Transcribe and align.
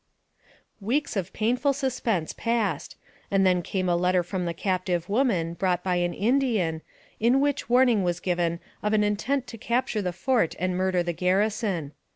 Weeks 0.79 1.15
of 1.15 1.31
painful 1.31 1.73
suspense 1.73 2.33
passed, 2.33 2.95
and 3.29 3.45
then 3.45 3.61
came 3.61 3.87
a 3.87 3.95
letter 3.95 4.23
from 4.23 4.45
the 4.45 4.53
captive 4.55 5.07
woman, 5.09 5.53
brought 5.53 5.83
by 5.83 5.97
an 5.97 6.11
Indian, 6.15 6.81
in 7.19 7.39
which 7.39 7.69
warning 7.69 8.01
was 8.01 8.19
given 8.19 8.59
of 8.81 8.93
an 8.93 9.03
intent 9.03 9.45
to 9.45 9.59
capture 9.59 10.01
the 10.01 10.11
fort 10.11 10.55
and 10.57 10.75
murder 10.75 11.03
the 11.03 11.13
garrison. 11.13 11.91